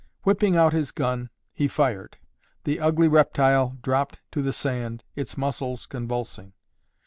[0.23, 2.17] _"Whipping out his gun, he fired.
[2.63, 6.53] The ugly reptile dropped to the sand, its muscles convulsing.